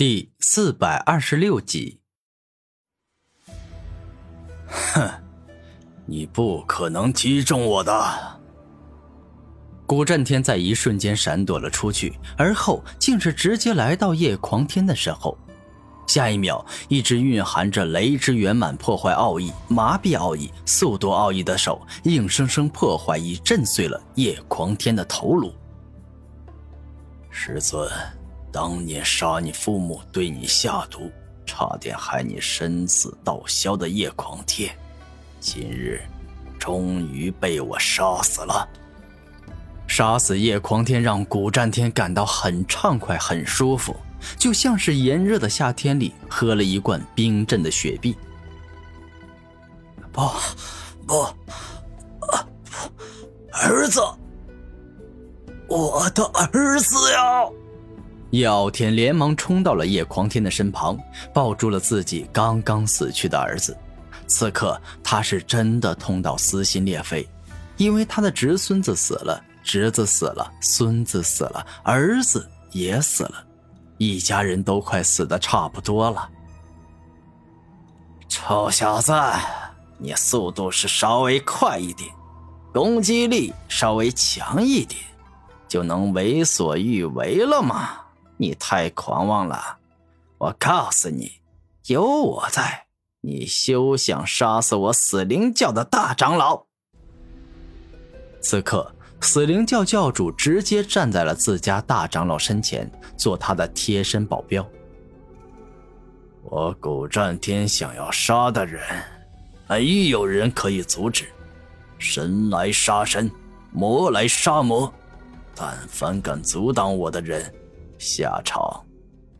[0.00, 2.00] 第四百二十六集。
[4.66, 5.06] 哼，
[6.06, 8.40] 你不可能击中我的！
[9.84, 15.36] 古震天在一瞬间闪躲了出去，而后竟是直接来到叶狂天的身后。
[16.06, 25.52] 下一秒，一只蕴含着雷之圆满破坏奥义、麻痹奥义、速度奥义的手，硬生生破坏已震碎了叶狂天的头颅。
[27.28, 27.86] 师尊。
[28.52, 31.10] 当年杀你父母、对你下毒、
[31.46, 34.76] 差点害你生死道消的叶狂天，
[35.38, 36.00] 今日
[36.58, 38.68] 终于被我杀死了。
[39.86, 43.94] 杀死叶狂天让古战天感到很畅快、很舒服，
[44.36, 48.16] 就像是炎热的夏天里喝了一罐冰镇的雪碧。
[50.12, 50.22] 不，
[51.06, 51.26] 不，
[53.52, 54.00] 儿子，
[55.68, 57.48] 我的儿子呀！
[58.30, 60.98] 叶傲天连忙冲到了叶狂天的身旁，
[61.34, 63.76] 抱住了自己刚刚死去的儿子。
[64.26, 67.28] 此刻他是真的痛到撕心裂肺，
[67.76, 73.44] 因为他的侄孙子死了，侄子死了，孙子死了，儿子也死了，
[73.98, 76.28] 一家人都快死的差不多了。
[78.28, 79.12] 臭小子，
[79.98, 82.08] 你速度是稍微快一点，
[82.72, 85.02] 攻击力稍微强一点，
[85.66, 87.90] 就能为所欲为了吗？
[88.40, 89.76] 你太狂妄了！
[90.38, 91.30] 我告诉你，
[91.88, 92.86] 有我在，
[93.20, 96.64] 你休想杀死我死灵教的大长老。
[98.40, 104.66] 此刻，死灵教教主直接站在了自家大长老身前，做他的贴身保镖。
[106.44, 108.82] 我古战天想要杀的人，
[109.68, 111.28] 没有人可以阻止。
[111.98, 113.30] 神来杀神，
[113.70, 114.90] 魔来杀魔，
[115.54, 117.54] 但凡敢阻挡我的人。
[118.00, 118.82] 下场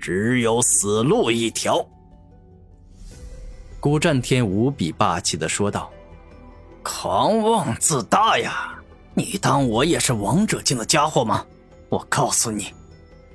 [0.00, 1.86] 只有死路一条。
[3.78, 5.88] 古战天无比霸气的说道
[6.82, 8.74] ：“狂妄自大呀！
[9.14, 11.46] 你当我也是王者境的家伙吗？
[11.88, 12.74] 我告诉你，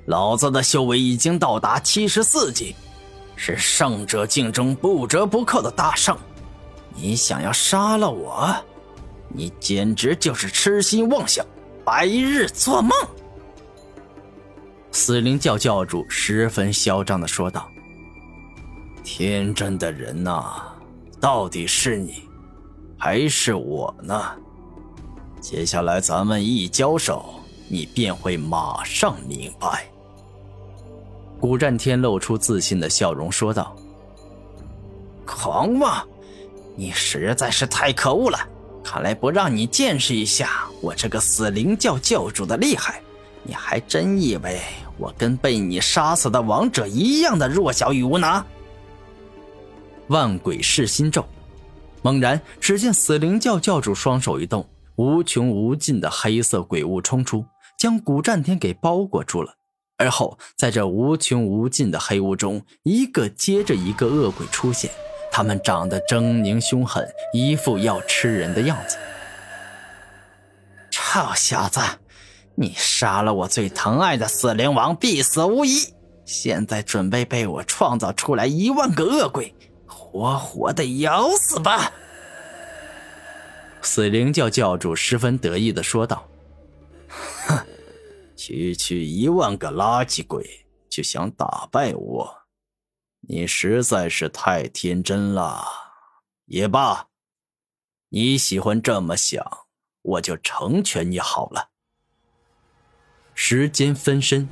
[0.04, 2.76] 老子的修为已经到达七十四级，
[3.34, 6.14] 是圣者境中不折不扣的大圣。
[6.94, 8.54] 你想要杀了我，
[9.28, 11.44] 你简直就是痴心妄想，
[11.82, 12.92] 白日做梦。”
[14.94, 17.68] 死灵教教主十分嚣张的说道
[19.02, 20.62] ：“天真的人呐，
[21.20, 22.22] 到底是你，
[22.96, 24.24] 还是我呢？
[25.40, 27.34] 接下来咱们一交手，
[27.68, 29.84] 你便会马上明白。”
[31.40, 33.74] 古战天露出自信的笑容说道
[35.26, 36.06] ：“狂妄，
[36.76, 38.38] 你实在是太可恶了！
[38.84, 43.02] 看来不让你见识一下我这个死灵教教主的厉害，
[43.42, 44.60] 你还真以为……”
[44.96, 48.44] 我跟被你杀死的王者一样的弱小与无能。
[50.08, 51.24] 万鬼噬心咒，
[52.02, 57.44] 猛然，只见死灵教教主双手一动，无穷无尽的黑色鬼雾冲出，
[57.78, 59.54] 将古战天给包裹住了。
[59.96, 64.90] 而后，在这无穷无尽的黑雾中，一个接着一个恶鬼出现，
[65.32, 68.96] 他们长得狰狞凶狠，一副要吃人的样子。
[70.90, 71.80] 臭小子！
[72.56, 75.92] 你杀了我最疼爱的死灵王，必死无疑。
[76.24, 79.54] 现在准备被我创造出来一万个恶鬼，
[79.86, 81.92] 活活的咬死吧！
[83.82, 86.26] 死灵教教主十分得意的说道
[87.46, 87.66] ：“哼，
[88.36, 92.34] 区区一万个垃圾鬼就想打败我，
[93.20, 95.62] 你实在是太天真了。
[96.46, 97.08] 也罢，
[98.08, 99.44] 你喜欢这么想，
[100.00, 101.70] 我就成全你好了。”
[103.34, 104.48] 时间分身，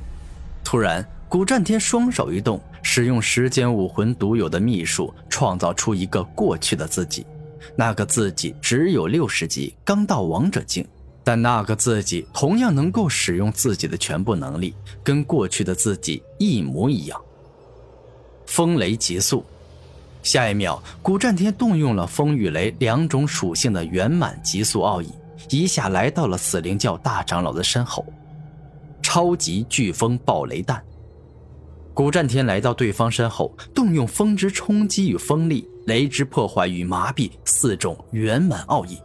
[0.63, 7.25] 突然，古战天双手一动，使用时间武魂独有的秘术，创造出一个过去的自己。
[7.75, 10.85] 那个自己只有六十级，刚到王者境，
[11.23, 17.19] 但那个自己同样能够使用自己的全部能力，跟过去的自己一模一样。
[18.45, 19.45] 风雷极速，
[20.21, 25.09] 下一秒，古战天动用了风与雷两种属性的圆满极速奥义，
[25.49, 28.05] 一下来到了死灵教大长老的身后。
[29.03, 30.83] 超级飓风暴雷弹，
[31.93, 38.97] 古战天来到对方身后，动用风之冲击与风力、雷之破坏与麻痹四种圆满奥义，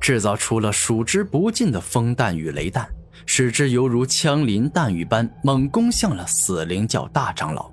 [0.00, 2.88] 制造出了数之不尽的风弹与雷弹，
[3.26, 7.70] 使之犹如枪林弹雨般猛攻向了死灵教大长老。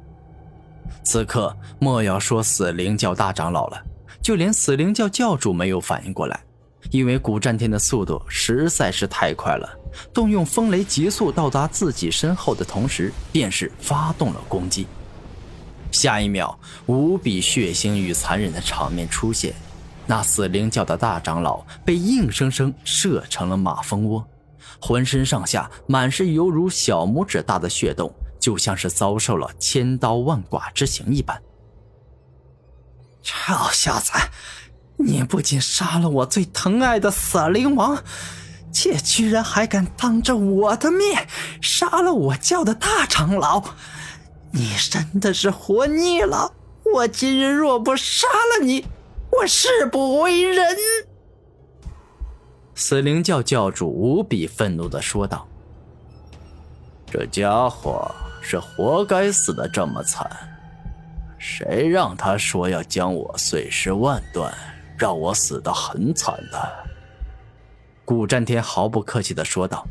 [1.03, 3.81] 此刻莫要说死灵教大长老了，
[4.21, 6.39] 就连死灵教教主没有反应过来，
[6.91, 9.79] 因为古战天的速度实在是太快了。
[10.13, 14.87] 动用风雷急速到达自己身后的同时，便是发动了攻击。
[15.91, 16.57] 下一秒，
[16.87, 19.53] 无比血腥与残忍的场面出现。
[20.05, 24.27] 那死灵教的大长老被硬生生射成了马蜂窝，
[24.81, 31.41] 浑身上下满是犹如小拇指大的血洞，就像是遭受了千刀万剐之刑一般。
[33.21, 34.11] 臭小子，
[34.97, 38.01] 你不仅杀了我最疼爱的死灵王，
[38.71, 41.27] 且居然还敢当着我的面
[41.61, 43.61] 杀了我教的大长老！
[44.51, 46.53] 你真的是活腻了！
[46.93, 48.85] 我今日若不杀了你，
[49.31, 50.77] 我誓不为人！
[52.75, 55.47] 死灵教教主无比愤怒的说道
[57.09, 60.29] ：“这家伙是活该死的这么惨，
[61.37, 64.53] 谁让他说要将我碎尸万段，
[64.97, 66.85] 让我死得很惨的？”
[68.05, 69.87] 古战天毫不客气的说道：“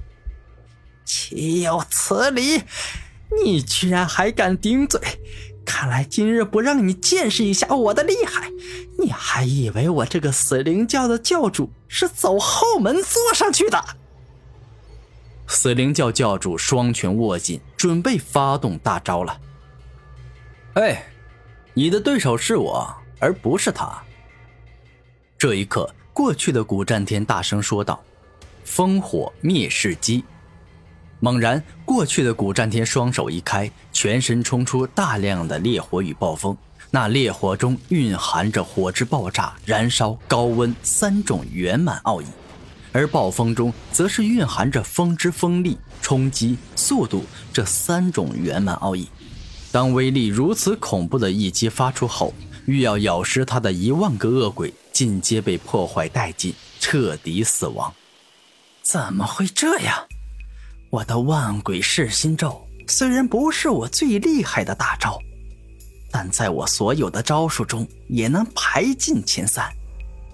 [1.05, 2.63] 岂有此理！”
[3.43, 5.01] 你居然还敢顶嘴！
[5.65, 8.51] 看来今日不让你见识一下我的厉害，
[8.99, 13.83] 你还以为我这个死灵教的教主是走后门坐上去的？
[15.47, 19.41] 死灵教教主双拳握紧，准备发动大招了。
[20.75, 21.03] 哎，
[21.73, 24.03] 你的对手是我，而不是他。
[25.43, 28.01] 这一刻，过去的古战天大声说道
[28.65, 30.23] ：“烽火灭世机。”
[31.19, 36.57] 猛然，过去的古战天双手一开，全身冲出大量的烈火与暴风。
[36.93, 42.27] 那烈火中蕴含着火之爆炸、燃烧、高温三种圆满奥义，
[42.93, 49.09] 而暴风中则是蕴含着风之锋利、冲击、速度这三种圆满奥义。
[49.73, 52.33] 当威力如此恐怖的一击发出后，
[52.67, 57.93] 欲要咬食他的一万个恶鬼尽皆被破坏殆尽，彻底死亡。
[58.83, 60.07] 怎么会这样？
[60.91, 65.19] 我的万鬼噬心咒虽然不是我最厉害的大招，
[66.11, 69.73] 但在我所有的招数中也能排进前三。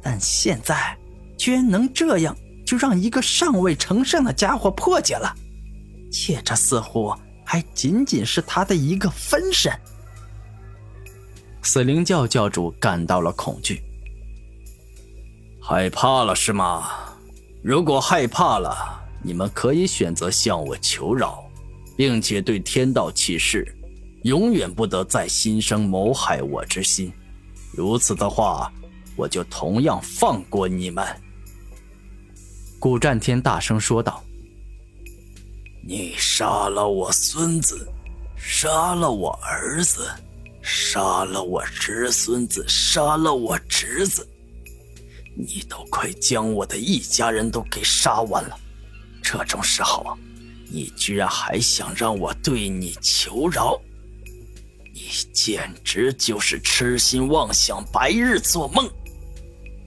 [0.02, 0.96] 但现在
[1.36, 5.34] 居然能这样就让一个尚未成圣的家伙破解了，
[6.10, 7.14] 且这似乎
[7.44, 9.72] 还仅仅是他的一个分身。
[11.62, 13.82] 死灵教教主感到了恐惧，
[15.60, 16.88] 害怕了是吗？
[17.62, 18.96] 如果害怕了。
[19.20, 21.44] 你们可以选择向我求饶，
[21.96, 23.66] 并且对天道起誓，
[24.22, 27.12] 永远不得再心生谋害我之心。
[27.72, 28.72] 如此的话，
[29.16, 31.04] 我就同样放过你们。”
[32.78, 34.22] 古战天大声说道。
[35.84, 37.88] “你杀了我孙子，
[38.36, 40.08] 杀了我儿子，
[40.68, 44.28] 杀了我侄孙子，杀了我侄子，
[45.34, 48.54] 你都快将我的一家人都给杀完了。”
[49.24, 50.16] 这种时候，
[50.70, 53.80] 你居然还想让我对你求饶？
[54.92, 58.86] 你简直就是痴心妄想、白日做梦！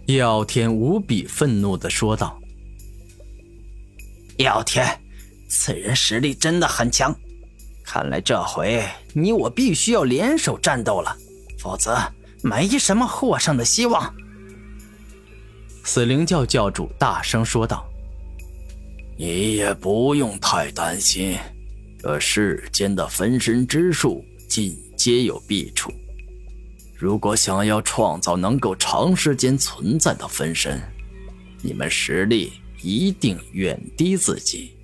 [0.08, 2.40] 叶傲天无比愤怒的说道
[4.38, 5.00] ：“叶傲天，
[5.48, 7.16] 此人实力真的很强，
[7.84, 8.84] 看来这回
[9.14, 11.16] 你我必须要联手战斗了，
[11.60, 11.98] 否则
[12.42, 14.14] 没什么获胜的希望。”
[15.84, 17.88] 死灵教教主大声说道。
[19.18, 21.38] 你也不用太担心，
[22.00, 25.92] 这世间的分身之术尽皆有弊处。
[26.96, 30.82] 如果想要创造能够长时间存在的分身，
[31.62, 34.76] 你们实力一定远低自己；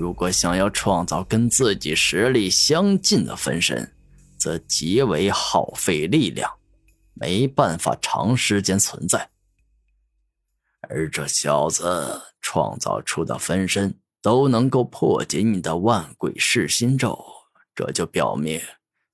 [0.00, 3.92] 如果想要创造跟自己实力相近的分身，
[4.38, 6.50] 则极为耗费力量，
[7.12, 9.28] 没办法长时间存在。
[10.88, 12.22] 而这小子。
[12.42, 17.22] 创造出的分身都能够破解你的万鬼噬心咒，
[17.74, 18.58] 这就表明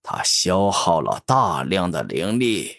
[0.01, 2.77] 他消耗了大量的灵力，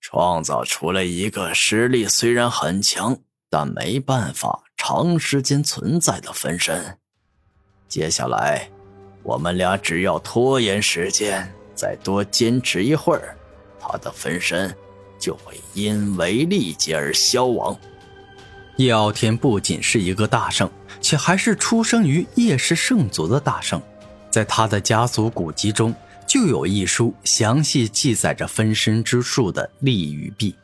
[0.00, 3.18] 创造出了一个实力虽然很强，
[3.50, 6.96] 但没办法长时间存在的分身。
[7.88, 8.68] 接下来，
[9.22, 13.34] 我们俩只要拖延时间，再多坚持一会儿，
[13.80, 14.74] 他的分身
[15.18, 17.74] 就会因为力竭而消亡。
[18.76, 23.80] 叶傲天不仅是一个大圣，且还是出生于叶氏圣族的大圣。
[24.30, 25.94] 在他的家族古籍中，
[26.26, 30.54] 就有一书详细记载着分身之术的利与弊。